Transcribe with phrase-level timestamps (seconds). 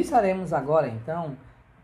[0.00, 1.36] Iniciaremos agora então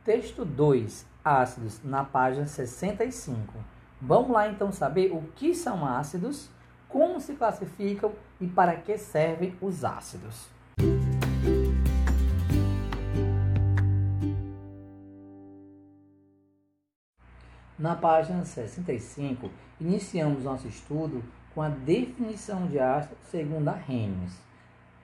[0.03, 3.53] texto 2, ácidos, na página 65.
[4.01, 6.49] Vamos lá então saber o que são ácidos,
[6.89, 10.49] como se classificam e para que servem os ácidos.
[17.79, 21.23] Na página 65, iniciamos nosso estudo
[21.55, 24.33] com a definição de ácido segundo Arrhenius.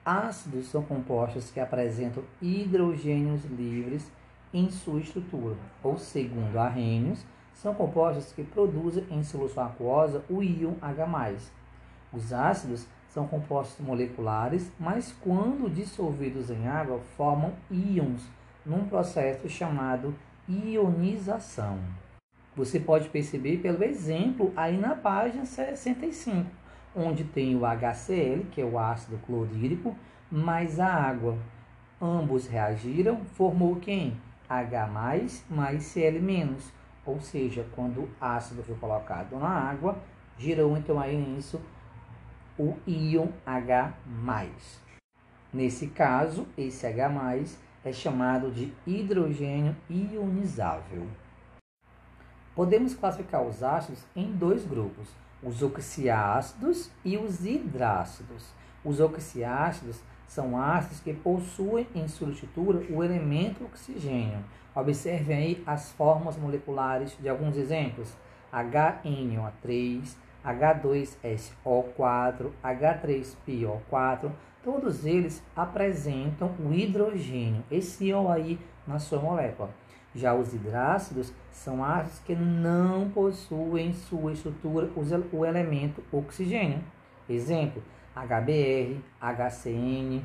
[0.05, 4.11] Ácidos são compostos que apresentam hidrogênios livres
[4.53, 10.73] em sua estrutura, ou segundo Arrhenius, são compostos que produzem em solução aquosa o íon
[10.81, 11.35] H+.
[12.11, 18.27] Os ácidos são compostos moleculares, mas quando dissolvidos em água formam íons
[18.65, 20.13] num processo chamado
[20.49, 21.79] ionização.
[22.55, 26.49] Você pode perceber pelo exemplo aí na página 65,
[26.95, 29.95] onde tem o HCl, que é o ácido clorídrico,
[30.31, 31.37] mais a água.
[32.01, 34.17] Ambos reagiram, formou quem?
[34.49, 35.45] H mais
[35.79, 36.57] Cl-,
[37.05, 39.97] ou seja, quando o ácido foi colocado na água,
[40.37, 41.61] girou então aí nisso
[42.57, 43.93] o íon H+.
[45.51, 51.07] Nesse caso, esse H+, é chamado de hidrogênio ionizável.
[52.55, 55.09] Podemos classificar os ácidos em dois grupos,
[55.43, 58.45] os oxiácidos e os hidrácidos.
[58.83, 64.43] Os oxiácidos são ácidos que possuem em sua estrutura o elemento oxigênio.
[64.75, 68.17] Observem aí as formas moleculares de alguns exemplos:
[68.51, 74.31] HNO3, H2SO4, H3PO4,
[74.63, 79.69] todos eles apresentam o hidrogênio, esse O aí na sua molécula.
[80.15, 84.89] Já os hidrácidos são ácidos que não possuem em sua estrutura
[85.31, 86.83] o elemento oxigênio.
[87.27, 87.81] Exemplo:
[88.15, 90.23] HBr, HCN,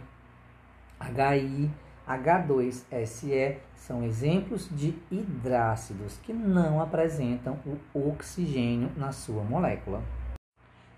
[1.01, 1.71] HI,
[2.09, 7.59] H2SE são exemplos de hidrácidos que não apresentam
[7.95, 10.03] o oxigênio na sua molécula.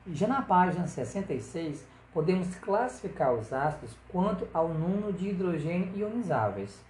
[0.06, 6.80] Já na página 66, podemos classificar os ácidos quanto ao número de hidrogênio ionizáveis.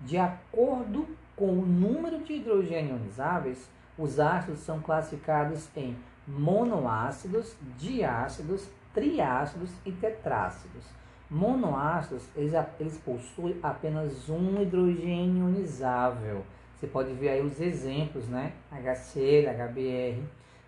[0.00, 1.06] De acordo
[1.36, 5.96] com o número de hidrogênio ionizáveis, os ácidos são classificados em
[6.26, 10.84] monoácidos, diácidos, triácidos e tetrácidos.
[11.30, 16.44] Monoácidos, eles, eles possuem apenas um hidrogênio ionizável.
[16.76, 18.52] Você pode ver aí os exemplos, né?
[18.70, 20.22] HCl, HBr.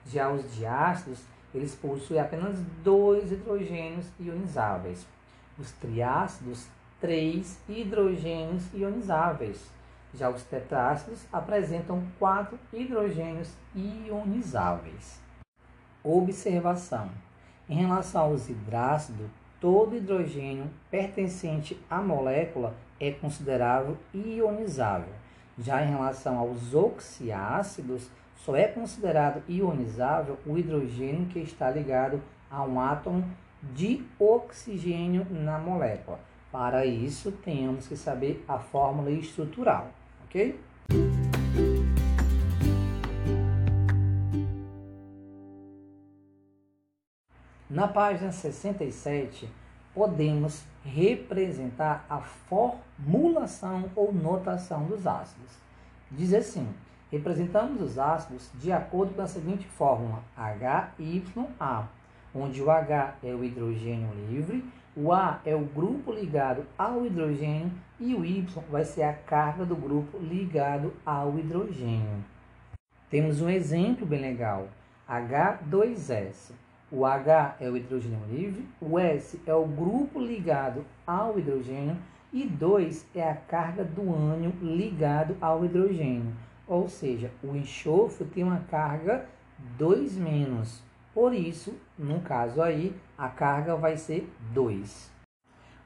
[0.07, 1.21] Já os diácidos,
[1.55, 5.07] eles possuem apenas dois hidrogênios ionizáveis.
[5.59, 6.67] Os triácidos,
[7.07, 9.71] três hidrogênios ionizáveis.
[10.13, 15.23] Já os tetrácidos apresentam quatro hidrogênios ionizáveis.
[16.03, 17.09] Observação:
[17.69, 19.29] em relação aos hidrácidos,
[19.61, 25.15] todo hidrogênio pertencente à molécula é considerável ionizável.
[25.57, 32.65] Já em relação aos oxiácidos, só é considerado ionizável o hidrogênio que está ligado a
[32.65, 33.25] um átomo
[33.63, 36.19] de oxigênio na molécula.
[36.59, 39.91] Para isso, temos que saber a fórmula estrutural
[40.25, 40.59] ok?
[47.69, 49.47] Na página 67,
[49.93, 55.53] podemos representar a formulação ou notação dos ácidos.
[56.11, 56.67] Diz assim:
[57.13, 61.89] representamos os ácidos de acordo com a seguinte fórmula: HYA,
[62.35, 64.65] onde o H é o hidrogênio livre
[64.97, 67.71] o A é o grupo ligado ao hidrogênio
[68.01, 72.25] e o Y vai ser a carga do grupo ligado ao hidrogênio.
[73.11, 74.69] Temos um exemplo bem legal,
[75.07, 76.53] H2S.
[76.91, 81.99] O H é o hidrogênio livre, o S é o grupo ligado ao hidrogênio
[82.33, 86.33] e 2 é a carga do ânion ligado ao hidrogênio.
[86.67, 89.27] Ou seja, o enxofre tem uma carga
[89.77, 90.83] 2 menos.
[91.17, 95.11] Por isso, no caso aí, a carga vai ser 2.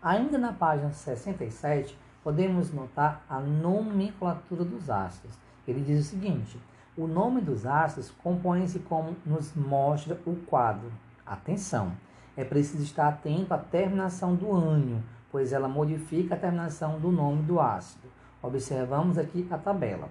[0.03, 5.39] Ainda na página 67, podemos notar a nomenclatura dos ácidos.
[5.69, 6.61] Ele diz o seguinte:
[6.99, 10.91] o nome dos ácidos compõe-se como nos mostra o quadro.
[11.25, 11.93] Atenção!
[12.37, 14.99] É preciso estar atento à terminação do ânion,
[15.31, 18.09] pois ela modifica a terminação do nome do ácido.
[18.43, 20.09] Observamos aqui a tabela.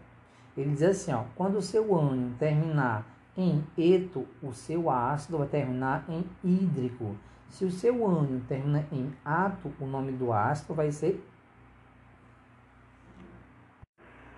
[0.56, 5.48] Ele diz assim: ó, quando o seu ânion terminar em eto, o seu ácido vai
[5.48, 7.16] terminar em hídrico.
[7.48, 11.24] Se o seu ânion termina em ato, o nome do ácido vai ser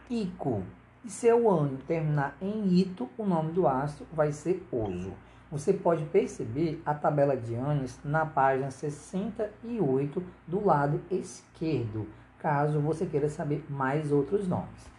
[0.07, 0.63] ico.
[1.03, 5.13] E se o ânion terminar em ito, o nome do ácido vai ser oso.
[5.51, 12.07] Você pode perceber a tabela de ânions na página 68 do lado esquerdo.
[12.37, 14.89] caso você queira saber mais outros nomes.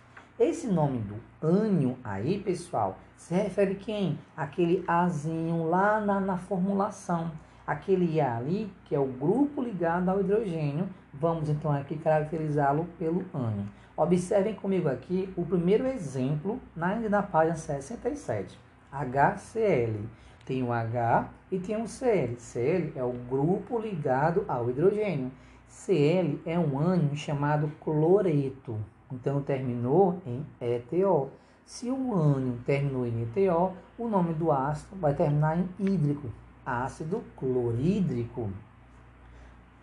[0.41, 4.19] Esse nome do ânio aí, pessoal, se refere quem?
[4.35, 7.31] Aquele azinho lá na, na formulação.
[7.67, 13.27] Aquele A ali, que é o grupo ligado ao hidrogênio, vamos então aqui caracterizá-lo pelo
[13.35, 13.67] ânion.
[13.95, 18.59] Observem comigo aqui o primeiro exemplo, ainda na página 67.
[18.91, 20.07] HCl.
[20.47, 22.37] Tem o H e tem o Cl.
[22.39, 25.31] Cl é o grupo ligado ao hidrogênio.
[25.69, 28.79] Cl é um ânion chamado cloreto.
[29.13, 31.29] Então terminou em ETO.
[31.67, 36.31] Se o ânion terminou em ETO, o nome do ácido vai terminar em hídrico,
[36.65, 38.51] ácido clorídrico.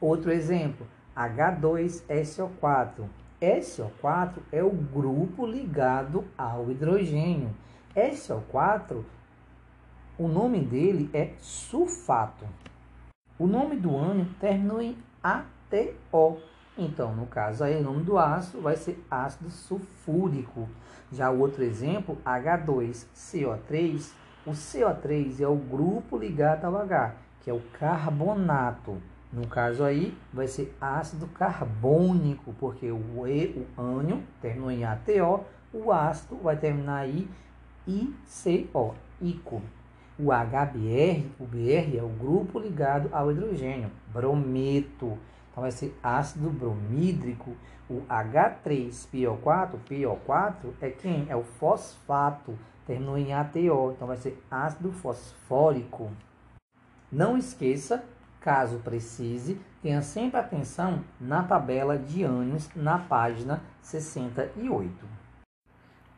[0.02, 3.06] Outro exemplo, H2SO4.
[3.40, 7.52] SO4 é o grupo ligado ao hidrogênio.
[7.96, 9.04] SO4,
[10.18, 12.46] o nome dele é sulfato.
[13.38, 16.40] O nome do ânion terminou em ATO.
[16.82, 20.70] Então, no caso aí, o nome do ácido vai ser ácido sulfúrico.
[21.12, 24.12] Já o outro exemplo, H2CO3,
[24.46, 28.96] o CO3 é o grupo ligado ao H, que é o carbonato.
[29.32, 35.44] No caso aí, vai ser ácido carbônico, porque o E, o ânion, terminou em ATO,
[35.74, 37.30] o ácido vai terminar aí
[37.86, 39.62] ICO, ICO.
[40.18, 45.18] O HBr, o BR é o grupo ligado ao hidrogênio, brometo.
[45.60, 47.54] Então vai ser ácido bromídrico.
[47.90, 51.26] O H3PO4, PO4 é quem?
[51.28, 52.58] É o fosfato,
[52.88, 56.10] terminou em ATO, então vai ser ácido fosfórico.
[57.12, 58.04] Não esqueça
[58.40, 65.06] Caso precise, tenha sempre atenção na tabela de ânions na página 68.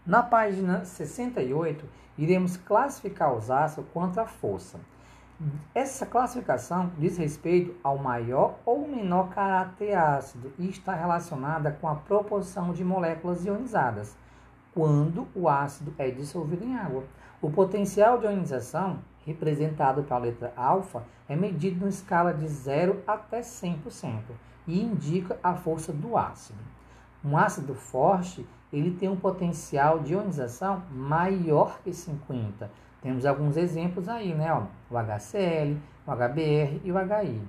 [0.05, 1.83] Na página 68,
[2.15, 4.79] iremos classificar os ácidos quanto à força.
[5.73, 11.95] Essa classificação diz respeito ao maior ou menor caráter ácido e está relacionada com a
[11.95, 14.15] proporção de moléculas ionizadas
[14.73, 17.03] quando o ácido é dissolvido em água.
[17.41, 23.41] O potencial de ionização representado pela letra alfa, é medido em escala de 0 até
[23.41, 24.21] 100%
[24.67, 26.59] e indica a força do ácido.
[27.23, 32.69] Um ácido forte, ele tem um potencial de ionização maior que 50.
[33.01, 34.53] Temos alguns exemplos aí, né?
[34.53, 37.41] Ó, o HCl, o HBr e o HI.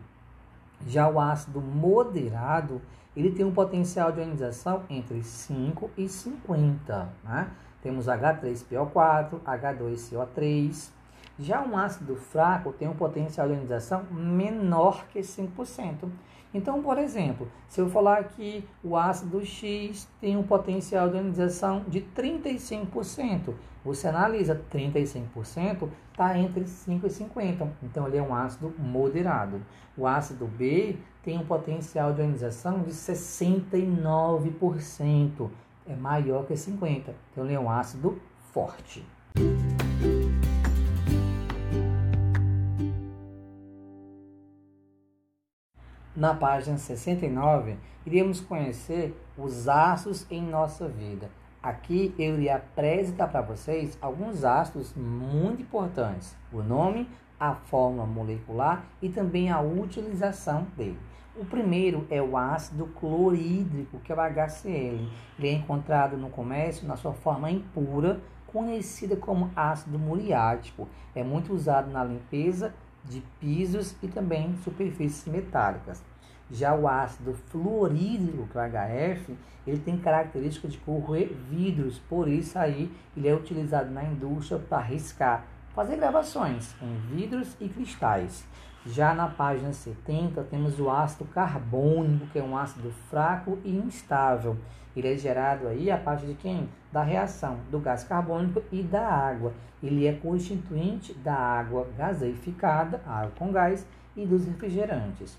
[0.87, 2.81] Já o ácido moderado,
[3.16, 7.08] ele tem um potencial de ionização entre 5 e 50.
[7.22, 7.50] Né?
[7.82, 10.90] Temos H3PO4, H2CO3,
[11.38, 16.08] já um ácido fraco tem um potencial de ionização menor que 5%.
[16.54, 21.84] Então, por exemplo, se eu falar que o ácido X tem um potencial de ionização
[21.88, 23.54] de 35%,
[23.84, 27.70] você analisa 35% está entre 5 e 50.
[27.82, 29.62] Então, ele é um ácido moderado.
[29.96, 35.50] O ácido B tem um potencial de ionização de 69%,
[35.87, 37.12] é maior que 50.
[37.32, 39.05] Então, ele é um ácido forte.
[46.14, 51.31] Na página 69, iremos conhecer os ácidos em nossa vida.
[51.62, 58.85] Aqui eu irei apresentar para vocês alguns ácidos muito importantes: o nome, a fórmula molecular
[59.00, 60.99] e também a utilização dele.
[61.37, 65.09] O primeiro é o ácido clorídrico, que é o HCl.
[65.38, 70.88] Ele é encontrado no comércio na sua forma impura, conhecida como ácido muriático.
[71.14, 76.02] É muito usado na limpeza de pisos e também superfícies metálicas.
[76.52, 79.35] Já o ácido fluorídrico, é HF,
[79.66, 84.82] ele tem característica de corroer vidros, por isso aí ele é utilizado na indústria para
[84.82, 88.44] riscar, fazer gravações em vidros e cristais.
[88.85, 94.59] Já na página 70 temos o ácido carbônico, que é um ácido fraco e instável.
[94.94, 96.68] Ele é gerado aí a partir de quem?
[96.92, 99.54] Da reação do gás carbônico e da água.
[99.82, 105.38] Ele é constituinte da água gaseificada, água com gás, e dos refrigerantes.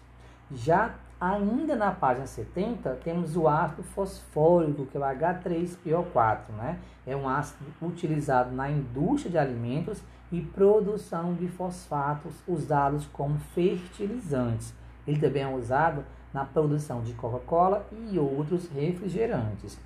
[0.51, 6.79] Já ainda na página 70, temos o ácido fosfórico, que é o H3PO4, né?
[7.07, 14.73] É um ácido utilizado na indústria de alimentos e produção de fosfatos usados como fertilizantes.
[15.07, 16.03] Ele também é usado
[16.33, 19.79] na produção de Coca-Cola e outros refrigerantes.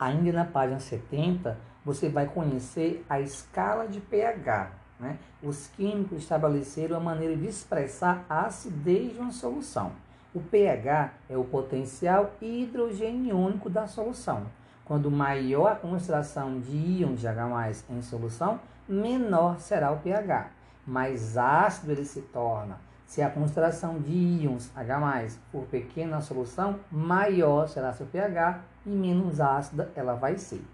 [0.00, 4.72] Ainda na página 70, você vai conhecer a escala de pH.
[4.98, 5.18] Né?
[5.42, 9.92] Os químicos estabeleceram a maneira de expressar a acidez de uma solução.
[10.34, 14.46] O pH é o potencial hidrogeniônico da solução.
[14.84, 20.50] Quando maior a concentração de íons de H+, em solução, menor será o pH.
[20.84, 22.80] Mais ácido ele se torna.
[23.06, 28.90] Se a concentração de íons H+, for pequena na solução, maior será seu pH e
[28.90, 30.64] menos ácida ela vai ser.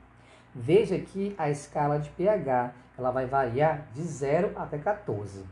[0.54, 5.44] Veja que a escala de pH ela vai variar de 0 até 14.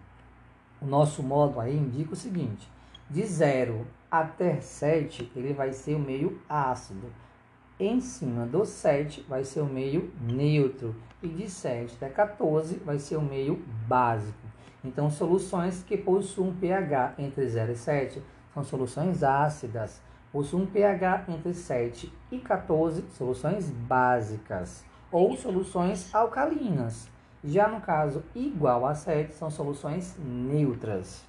[0.80, 2.70] O nosso modo aí indica o seguinte:
[3.10, 7.12] de 0 até 7 ele vai ser o meio ácido.
[7.78, 10.94] Em cima do 7 vai ser o meio neutro.
[11.22, 14.38] E de 7 até 14 vai ser o meio básico.
[14.84, 18.22] Então, soluções que possuem pH entre 0 e 7
[18.54, 20.00] são soluções ácidas.
[20.32, 24.84] Possuem pH entre 7 e 14, soluções básicas.
[25.10, 27.08] Ou soluções alcalinas.
[27.42, 31.24] Já no caso igual a 7, são soluções neutras.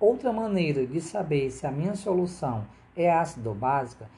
[0.00, 2.66] Outra maneira de saber se a minha solução
[2.96, 4.08] é ácido ou básica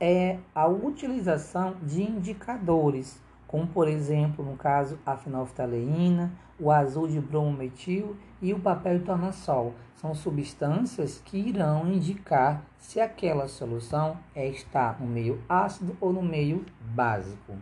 [0.00, 6.30] é a utilização de indicadores como por exemplo, no caso, a fenolftaleína,
[6.60, 9.74] o azul de bromometil e o papel tornassol.
[9.96, 16.22] São substâncias que irão indicar se aquela solução é, está no meio ácido ou no
[16.22, 16.64] meio
[16.94, 17.56] básico.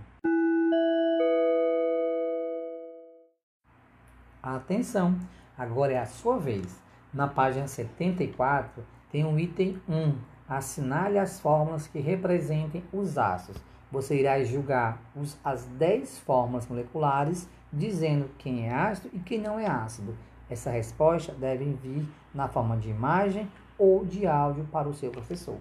[4.43, 5.17] Atenção,
[5.57, 6.86] agora é a sua vez.
[7.17, 10.15] Na página 74 tem o item 1,
[10.49, 17.49] assinale as fórmulas que representem os ácidos você irá julgar os, as 10 formas moleculares,
[17.73, 20.17] dizendo quem é ácido e quem não é ácido.
[20.51, 25.59] Essa resposta deve vir na forma de imagem ou de áudio para o seu professor.